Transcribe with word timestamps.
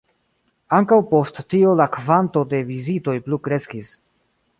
Ankaŭ 0.77 0.97
post 1.11 1.41
tio 1.53 1.75
la 1.81 1.87
kvanto 1.97 2.43
de 2.55 2.61
vizitoj 2.71 3.15
plu 3.27 3.39
kreskis. 3.49 3.93